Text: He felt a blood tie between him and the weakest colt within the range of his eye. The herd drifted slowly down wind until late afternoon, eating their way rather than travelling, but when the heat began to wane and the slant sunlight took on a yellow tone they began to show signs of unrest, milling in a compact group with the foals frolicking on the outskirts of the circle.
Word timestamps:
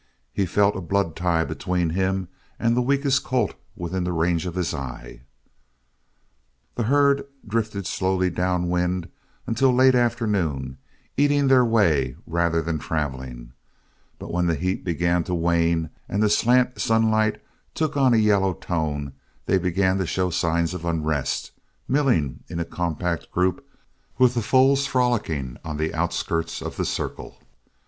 He 0.33 0.47
felt 0.47 0.75
a 0.75 0.81
blood 0.81 1.15
tie 1.15 1.45
between 1.45 1.91
him 1.91 2.27
and 2.57 2.75
the 2.75 2.81
weakest 2.81 3.23
colt 3.23 3.53
within 3.75 4.03
the 4.03 4.11
range 4.11 4.47
of 4.47 4.55
his 4.55 4.73
eye. 4.73 5.21
The 6.73 6.81
herd 6.85 7.23
drifted 7.47 7.85
slowly 7.85 8.31
down 8.31 8.67
wind 8.67 9.09
until 9.45 9.71
late 9.71 9.93
afternoon, 9.93 10.79
eating 11.17 11.47
their 11.49 11.63
way 11.63 12.15
rather 12.25 12.63
than 12.63 12.79
travelling, 12.79 13.53
but 14.17 14.31
when 14.33 14.47
the 14.47 14.55
heat 14.55 14.83
began 14.83 15.23
to 15.25 15.35
wane 15.35 15.91
and 16.09 16.23
the 16.23 16.31
slant 16.31 16.81
sunlight 16.81 17.39
took 17.75 17.95
on 17.95 18.15
a 18.15 18.17
yellow 18.17 18.55
tone 18.55 19.13
they 19.45 19.59
began 19.59 19.99
to 19.99 20.07
show 20.07 20.31
signs 20.31 20.73
of 20.73 20.83
unrest, 20.83 21.51
milling 21.87 22.39
in 22.47 22.59
a 22.59 22.65
compact 22.65 23.29
group 23.31 23.63
with 24.17 24.33
the 24.33 24.41
foals 24.41 24.87
frolicking 24.87 25.57
on 25.63 25.77
the 25.77 25.93
outskirts 25.93 26.59
of 26.59 26.75
the 26.77 26.85
circle. 26.85 27.37